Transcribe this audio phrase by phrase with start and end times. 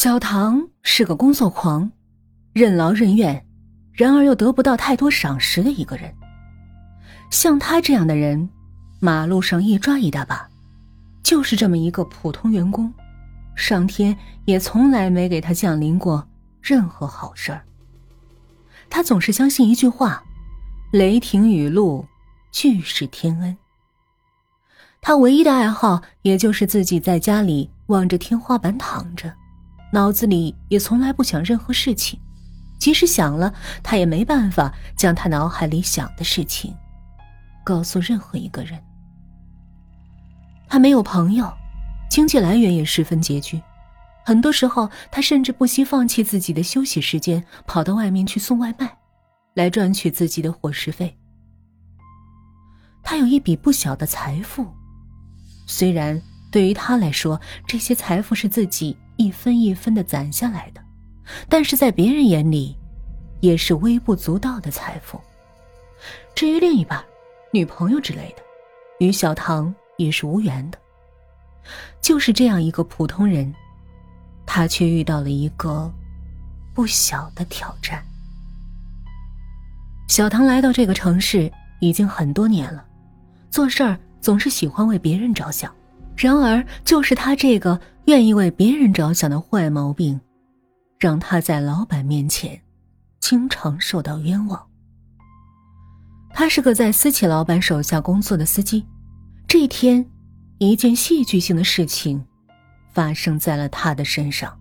[0.00, 1.90] 小唐是个工作狂，
[2.52, 3.44] 任劳任怨，
[3.92, 6.14] 然而又得不到太多赏识的一个人。
[7.30, 8.48] 像他这样的人，
[9.00, 10.48] 马路上一抓一大把。
[11.24, 12.94] 就是这么一个普通员工，
[13.56, 16.24] 上天也从来没给他降临过
[16.62, 17.64] 任何好事儿。
[18.88, 20.22] 他总是相信一句话
[20.94, 22.06] ：“雷霆雨露，
[22.52, 23.56] 俱是天恩。”
[25.02, 29.34] 他唯一的爱好，也就是自己在家里望着天花板躺着。
[29.90, 32.20] 脑子里也从来不想任何事情，
[32.78, 36.76] 即使想了，他也没办法将他脑海里想的事情
[37.64, 38.78] 告诉任何一个人。
[40.68, 41.50] 他没有朋友，
[42.10, 43.62] 经济来源也十分拮据，
[44.26, 48.98] 很多时候他甚至不惜放弃自己的休息时间，跑到外面去送外卖，
[49.54, 51.16] 来赚取自己的伙食费。
[53.02, 54.66] 他有一笔不小的财富，
[55.66, 56.20] 虽然
[56.52, 58.94] 对于他来说，这些财富是自己。
[59.18, 60.80] 一分一分的攒下来的，
[61.48, 62.74] 但是在别人眼里，
[63.40, 65.20] 也是微不足道的财富。
[66.34, 67.04] 至于另一半、
[67.52, 68.42] 女朋友之类的，
[69.00, 70.78] 与小唐也是无缘的。
[72.00, 73.52] 就是这样一个普通人，
[74.46, 75.92] 他却遇到了一个
[76.72, 78.02] 不小的挑战。
[80.06, 82.86] 小唐来到这个城市已经很多年了，
[83.50, 85.74] 做事儿总是喜欢为别人着想。
[86.16, 90.18] 然而，就是他这个愿意为别人着想的坏毛病，
[90.98, 92.58] 让他在老板面前
[93.20, 94.66] 经常受到冤枉。
[96.30, 98.82] 他是个在私企老板手下工作的司机。
[99.46, 100.02] 这一天，
[100.56, 102.24] 一件戏剧性的事情
[102.94, 104.58] 发生在了他的身上。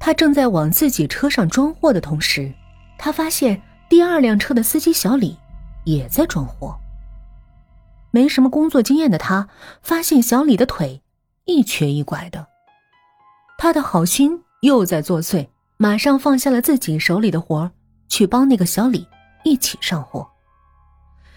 [0.00, 2.52] 他正在往自己车上装货的同时，
[2.98, 5.38] 他发现第二辆车的司机小李
[5.84, 6.76] 也在装货。
[8.10, 9.48] 没什么工作经验的他，
[9.80, 11.00] 发现小李的腿
[11.44, 12.49] 一瘸一拐的。
[13.62, 17.70] 他的好心又在作祟，马上放下了自己手里的活
[18.08, 19.06] 去帮那个小李
[19.44, 20.26] 一起上货。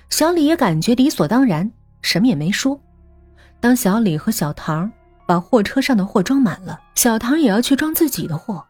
[0.09, 1.69] 小李也感觉理所当然，
[2.01, 2.79] 什么也没说。
[3.59, 4.89] 当小李和小唐
[5.27, 8.65] 把货车上的货装满了，小唐也要去装自己的货。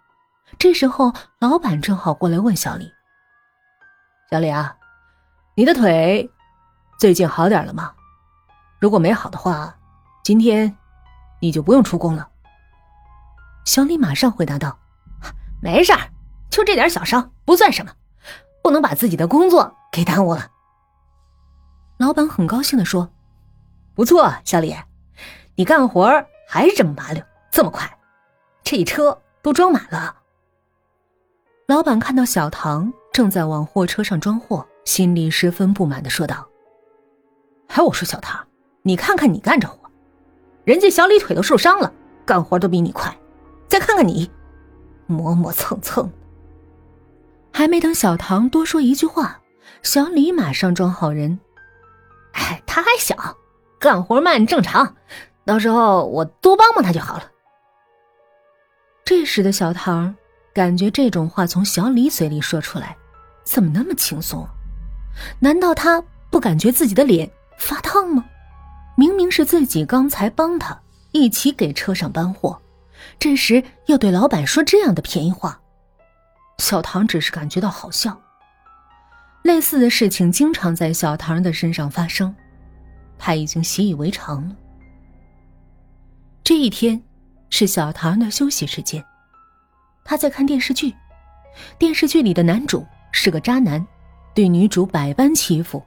[0.57, 2.91] 这时候，老板正好过来问小李
[4.31, 4.75] ：“小李啊，
[5.53, 6.27] 你的腿？”
[6.97, 7.93] 最近好点了吗？
[8.79, 9.75] 如果没好的话，
[10.23, 10.75] 今天
[11.39, 12.29] 你就不用出工了。
[13.65, 14.77] 小李马上回答道
[15.61, 15.99] ：“没事儿，
[16.49, 17.91] 就这点小伤，不算什么，
[18.61, 20.51] 不能把自己的工作给耽误了。”
[21.97, 23.09] 老板很高兴的说
[23.95, 24.75] ：“不错，小李，
[25.55, 27.97] 你干活还是这么麻溜，这么快，
[28.63, 30.17] 这一车都装满了。”
[31.67, 36.45] 老板看到小唐正在往货车上装货，心里十分不满的说道。
[37.67, 38.45] 哎，我说小唐，
[38.81, 39.89] 你看看你干着活，
[40.65, 41.91] 人家小李腿都受伤了，
[42.25, 43.15] 干活都比你快。
[43.73, 44.29] 再看看你，
[45.07, 46.07] 磨磨蹭蹭。
[47.51, 49.41] 还没等小唐多说一句话，
[49.81, 51.39] 小李马上装好人。
[52.33, 53.15] 哎，他还小，
[53.79, 54.95] 干活慢正常，
[55.43, 57.23] 到时候我多帮帮他就好了。
[59.03, 60.15] 这时的小唐
[60.53, 62.95] 感觉这种话从小李嘴里说出来，
[63.43, 64.47] 怎么那么轻松？
[65.39, 67.27] 难道他不感觉自己的脸？
[67.57, 68.23] 发烫吗？
[68.95, 70.79] 明明是自己刚才帮他
[71.11, 72.61] 一起给车上搬货，
[73.19, 75.61] 这时又对老板说这样的便宜话，
[76.57, 78.19] 小唐只是感觉到好笑。
[79.43, 82.33] 类似的事情经常在小唐的身上发生，
[83.17, 84.55] 他已经习以为常了。
[86.43, 87.01] 这一天
[87.49, 89.03] 是小唐的休息时间，
[90.05, 90.93] 他在看电视剧，
[91.77, 93.85] 电视剧里的男主是个渣男，
[94.33, 95.83] 对女主百般欺负。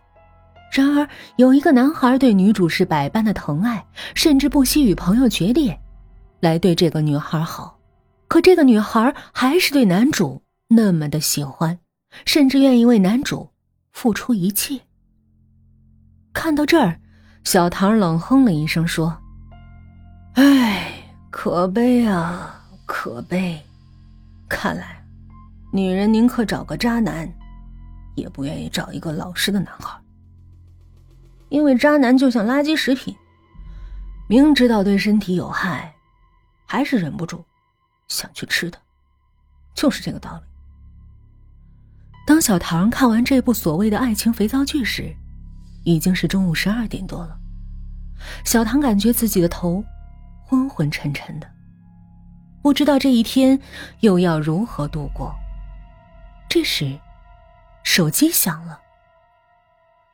[0.70, 5.80] 然而，有一个男孩对女主是百般的疼爱，甚至不惜与朋友决裂，
[6.46, 7.76] 来对这个女孩好。
[8.28, 11.78] 可这个女孩还是对男主那么的喜欢，
[12.24, 13.50] 甚至愿意为男主
[13.92, 14.80] 付出一切。
[16.32, 17.00] 看到这儿，
[17.42, 19.16] 小唐冷哼了一声，说
[20.34, 20.92] ：“哎，
[21.30, 23.60] 可悲啊，可悲！
[24.48, 25.04] 看来，
[25.72, 27.28] 女人宁可找个渣男，
[28.14, 29.98] 也不愿意找一个老实的男孩。”
[31.48, 33.16] 因为渣男就像垃圾食品，
[34.28, 35.94] 明知道对身体有害，
[36.66, 37.44] 还是忍不住
[38.08, 38.78] 想去吃它，
[39.74, 40.42] 就是这个道理。
[42.26, 45.14] 当小唐看完这部所谓的爱情肥皂剧时，
[45.84, 47.38] 已经是中午十二点多了。
[48.44, 49.84] 小唐感觉自己的头
[50.44, 51.48] 昏昏沉沉的，
[52.62, 53.58] 不知道这一天
[54.00, 55.32] 又要如何度过。
[56.48, 56.98] 这时，
[57.84, 58.80] 手机响了，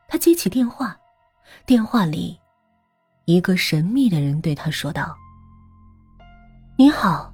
[0.06, 0.98] 他接起电话。
[1.66, 2.40] 电话里，
[3.26, 5.16] 一个神秘的人对他说道
[6.82, 7.32] ：“你好。”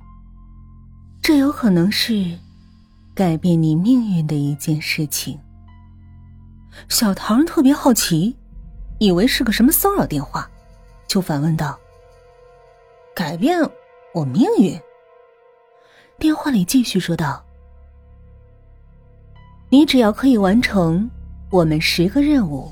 [1.25, 2.39] 这有可能是
[3.15, 5.41] 改变你命运的一件事情。
[6.91, 8.37] 小唐特别好奇，
[8.99, 10.47] 以为是个什么骚扰电话，
[11.07, 11.79] 就反问道
[13.17, 13.59] ：“改变
[14.13, 14.79] 我命运？”
[16.21, 17.43] 电话里继续说道
[19.73, 21.11] ：“你只要可以完成
[21.49, 22.71] 我们十个任务，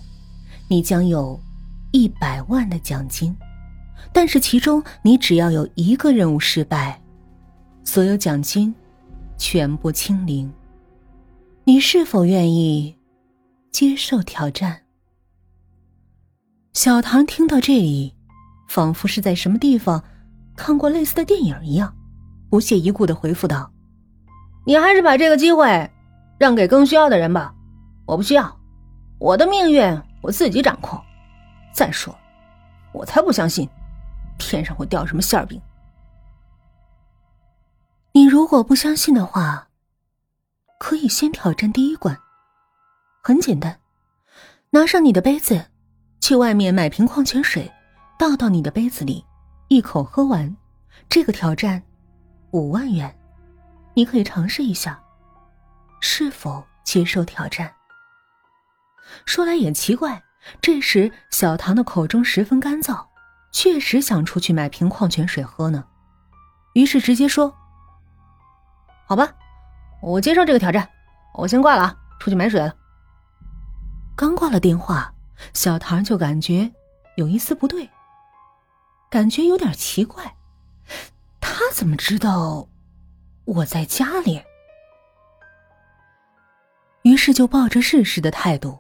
[0.69, 1.41] 你将有
[1.93, 3.35] 一百万的奖金。
[4.13, 7.01] 但是其中你只要有一个任务失败，
[7.85, 8.75] 所有奖金
[9.37, 10.53] 全部清零。
[11.65, 12.97] 你是否愿意
[13.71, 14.83] 接受挑战？”
[16.73, 18.15] 小唐听到这里，
[18.69, 20.03] 仿佛是在什么地方
[20.57, 21.95] 看过类似的电影一样。
[22.49, 23.73] 不屑一顾的回复道
[24.65, 25.91] ：“你还是把这个机会
[26.39, 27.53] 让给更需要的人吧，
[28.07, 28.57] 我不需要，
[29.19, 29.83] 我的命运
[30.23, 30.99] 我自己掌控。
[31.75, 32.17] 再说，
[32.93, 33.69] 我才不相信
[34.39, 35.61] 天上会掉什么馅饼。
[38.13, 39.69] 你如果不相信的话，
[40.79, 42.19] 可以先挑战第一关，
[43.23, 43.81] 很简单，
[44.71, 45.67] 拿上你的杯子，
[46.21, 47.71] 去外面买瓶矿泉水，
[48.19, 49.25] 倒到你的杯子里，
[49.69, 50.57] 一口喝完。
[51.09, 51.83] 这个挑战。”
[52.53, 53.15] 五万元，
[53.93, 54.99] 你可以尝试一下，
[56.01, 57.71] 是否接受挑战？
[59.27, 60.23] 说来也奇怪，
[60.63, 63.05] 这时小唐的口中十分干燥，
[63.53, 65.85] 确实想出去买瓶矿泉水喝呢。
[66.75, 67.55] 于是直接说
[69.09, 69.33] ：“好吧，
[70.03, 70.89] 我接受这个挑战，
[71.35, 72.75] 我先挂了啊，出去买水了。”
[74.17, 75.13] 刚挂了电话，
[75.53, 76.71] 小唐就感觉
[77.17, 77.89] 有一丝不对，
[79.11, 80.37] 感觉有点奇怪。
[81.41, 82.69] 他怎么知道
[83.45, 84.43] 我在家里？
[87.03, 88.79] 于是就抱着试试的态度，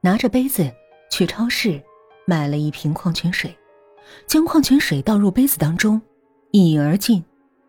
[0.00, 0.74] 拿着杯子
[1.10, 1.82] 去超市
[2.26, 3.56] 买了一瓶矿泉水，
[4.26, 6.00] 将矿泉水倒入杯子当中，
[6.50, 7.24] 一饮而尽，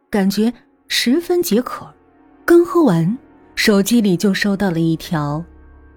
[0.10, 0.54] 感觉
[0.88, 1.92] 十分解渴。
[2.46, 3.18] 刚喝完，
[3.56, 5.44] 手机里就收到了一条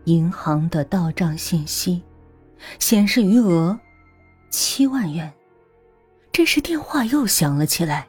[0.05, 2.03] 银行的到账信息，
[2.79, 3.79] 显示余额
[4.51, 5.33] 七万元。
[6.31, 8.09] 这时电话又响了起来。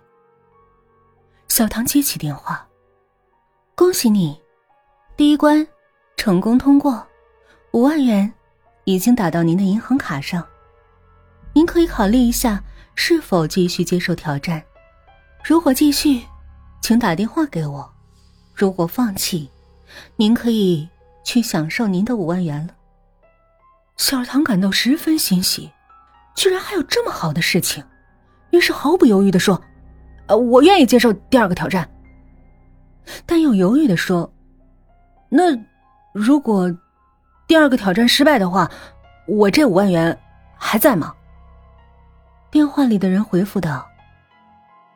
[1.48, 2.68] 小唐接起电话，
[3.76, 4.40] 恭喜你，
[5.16, 5.66] 第一关
[6.18, 7.06] 成功通过，
[7.72, 8.32] 五万元
[8.84, 10.46] 已经打到您的银行卡上。
[11.56, 12.62] 您可以考虑一下
[12.96, 14.62] 是否继续接受挑战。
[15.42, 16.22] 如果继续，
[16.82, 17.90] 请打电话给我；
[18.54, 19.50] 如果放弃，
[20.18, 20.90] 您可以
[21.24, 22.76] 去享受您的五万元了。
[23.96, 25.72] 小唐感到十分欣喜，
[26.36, 27.82] 居然还有这么好的事情，
[28.50, 29.62] 于是毫不犹豫的说。
[30.28, 31.90] 呃，我愿意接受第二个挑战，
[33.26, 34.30] 但又犹豫的说
[35.30, 35.56] ：“那
[36.12, 36.70] 如果
[37.48, 38.70] 第二个挑战失败的话，
[39.26, 40.20] 我这五万元
[40.58, 41.14] 还在吗？”
[42.56, 43.86] 电话里的人回复道：“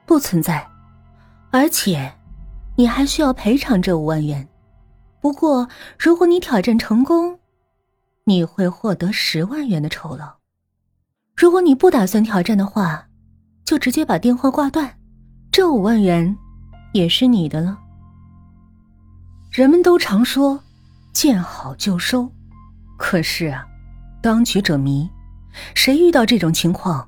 [0.08, 0.66] 不存在，
[1.52, 2.10] 而且
[2.78, 4.48] 你还需要赔偿这五万元。
[5.20, 5.68] 不过，
[5.98, 7.38] 如果你挑战成功，
[8.24, 10.38] 你会获得十万元的酬劳。
[11.36, 13.06] 如果你不打算挑战的话，
[13.66, 14.98] 就直接把电话挂断。”
[15.52, 16.34] 这五万元
[16.94, 17.78] 也是你的了。
[19.52, 20.64] 人们都常说
[21.12, 22.32] “见好就收”，
[22.98, 23.68] 可是啊，
[24.22, 25.10] 当局者迷，
[25.76, 27.06] 谁遇到这种情况，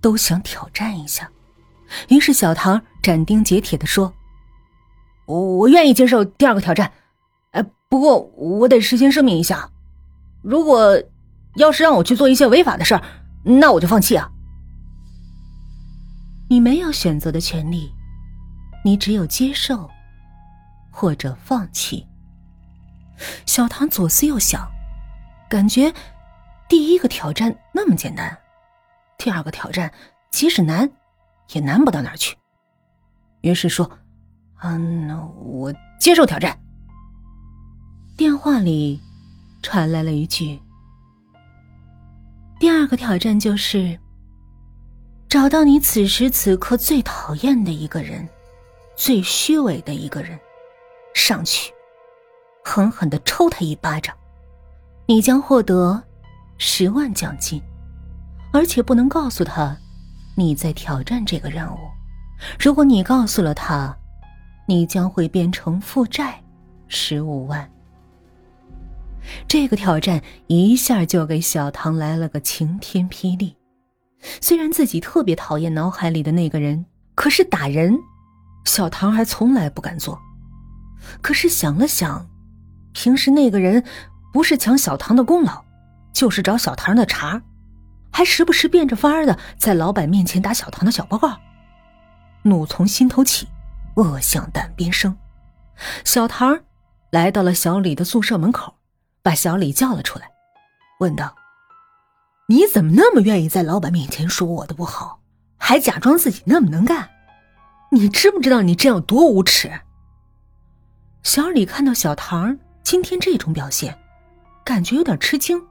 [0.00, 1.30] 都想挑战一下。
[2.08, 4.12] 于是小唐斩钉截铁的说
[5.26, 6.92] ：“我我愿意接受第二个挑战，
[7.52, 9.70] 哎，不过我得事先声明一下，
[10.42, 11.02] 如果
[11.56, 13.02] 要是让我去做一些违法的事儿，
[13.44, 14.30] 那我就放弃啊。”
[16.50, 17.92] 你没有选择的权利，
[18.84, 19.88] 你只有接受
[20.90, 22.06] 或者放弃。
[23.44, 24.66] 小唐左思右想，
[25.48, 25.92] 感觉
[26.68, 28.36] 第一个挑战那么简单，
[29.18, 29.92] 第二个挑战
[30.30, 30.90] 即使难，
[31.52, 32.36] 也难不到哪儿去。
[33.42, 33.90] 于是说
[34.62, 36.58] ：“嗯，那我接受挑战。”
[38.16, 39.00] 电话里
[39.62, 40.60] 传来了一句
[42.58, 43.98] ：“第二个挑战就是。”
[45.28, 48.26] 找到你此时此刻最讨厌的一个人，
[48.96, 50.40] 最虚伪的一个人，
[51.12, 51.70] 上去，
[52.64, 54.16] 狠狠的抽他一巴掌，
[55.04, 56.02] 你将获得
[56.56, 57.62] 十万奖金，
[58.52, 59.76] 而且不能告诉他
[60.34, 61.78] 你在挑战这个任务。
[62.58, 63.96] 如果你告诉了他，
[64.66, 66.40] 你将会变成负债
[66.86, 67.68] 十五万。
[69.46, 73.56] 这个挑战一下就给小唐来了个晴天霹雳。
[74.40, 77.98] 虽然自己特别讨厌脑海里的那个人，可是打人，
[78.64, 80.18] 小唐还从来不敢做。
[81.20, 82.26] 可是想了想，
[82.92, 83.84] 平时那个人
[84.32, 85.62] 不是抢小唐的功劳，
[86.12, 87.42] 就是找小唐的茬，
[88.10, 91.38] 还时不时变着法儿的在老板面前打小唐的小报告。
[92.42, 93.48] 怒从心头起，
[93.96, 95.16] 恶向胆边生。
[96.04, 96.58] 小唐
[97.10, 98.74] 来到了小李的宿舍门口，
[99.22, 100.30] 把小李叫了出来，
[101.00, 101.34] 问道
[102.48, 105.20] ：“你怎么那么愿意在老板面前说我的不好，
[105.56, 107.08] 还假装自己那么能干？
[107.90, 109.70] 你知不知道你这样多无耻？”
[111.22, 113.98] 小李看到小唐今天这种表现，
[114.64, 115.62] 感觉有点吃惊，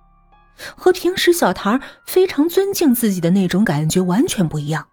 [0.76, 4.88] 和平时小唐非常尊敬自己的那种感觉完全不一样，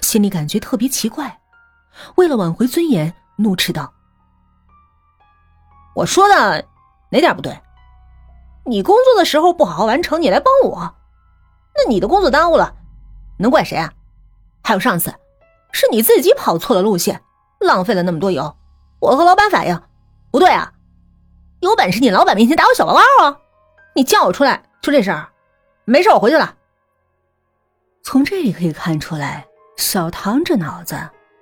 [0.00, 1.40] 心里感觉特别奇怪。
[2.16, 3.92] 为了挽回尊严，怒斥道。
[5.94, 6.64] 我说的
[7.10, 7.60] 哪点不对？
[8.66, 10.94] 你工作的时候不好好完成，你来帮我，
[11.76, 12.74] 那你的工作耽误了，
[13.38, 13.92] 能怪谁啊？
[14.62, 15.14] 还有上次，
[15.70, 17.22] 是你自己跑错了路线，
[17.60, 18.56] 浪费了那么多油，
[19.00, 19.82] 我和老板反映，
[20.30, 20.72] 不对啊，
[21.60, 23.38] 有本事你老板面前打我小报告啊！
[23.94, 25.26] 你叫我出来就这事儿，
[25.86, 26.54] 没事，我回去了。
[28.02, 29.46] 从这里可以看出来，
[29.78, 30.94] 小唐这脑子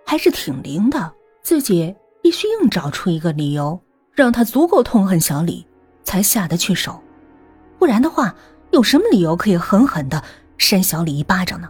[0.06, 3.82] 还是挺灵的，自己必须硬找出一个理由。
[4.14, 5.66] 让他足够痛恨小李，
[6.04, 7.02] 才下得去手，
[7.80, 8.32] 不然的话，
[8.70, 10.22] 有什么理由可以狠狠的
[10.56, 11.68] 扇小李一巴掌呢？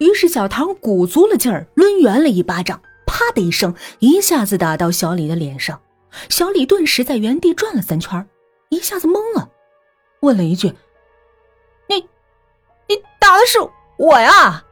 [0.00, 5.80] 于是小唐鼓足了劲儿，抡圆了一巴掌，啪的一声，一下子打到小李的脸上。
[6.28, 8.28] 小李顿时在原地转了三圈，
[8.70, 9.50] 一下子懵了，
[10.20, 10.68] 问了一句
[11.88, 11.96] ：“你，
[12.88, 13.58] 你打的是
[13.98, 14.64] 我呀？”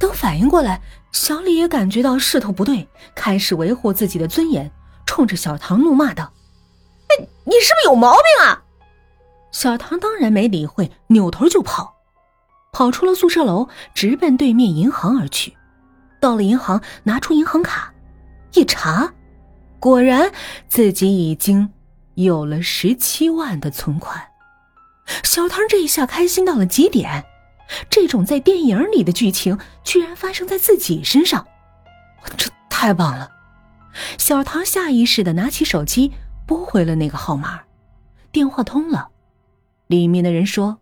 [0.00, 0.80] 等反应过来。
[1.12, 4.70] 小李也感觉到势头不对，开始维护自己的尊严，
[5.06, 6.30] 冲着小唐怒骂道
[7.08, 8.62] ：“哎，你是不是有毛病啊？”
[9.50, 11.96] 小唐当然没理会，扭头就跑，
[12.70, 15.56] 跑出了宿舍楼，直奔对面银行而去。
[16.20, 17.94] 到了银行，拿出银行卡，
[18.52, 19.10] 一查，
[19.80, 20.30] 果然
[20.68, 21.72] 自己已经
[22.16, 24.22] 有了十七万的存款。
[25.22, 27.24] 小唐这一下开心到了极点。
[27.90, 31.44] 这种在电影里的剧情居然发生在自己身上，
[32.36, 33.28] 这太棒了！
[34.18, 36.12] 小唐下意识的拿起手机
[36.46, 37.64] 拨回了那个号码，
[38.30, 39.08] 电话通了，
[39.88, 40.78] 里面的人说：“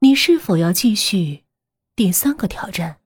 [0.00, 1.44] 你是否要继续
[1.94, 2.96] 第三个挑战？”